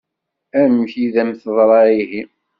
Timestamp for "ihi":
1.99-2.21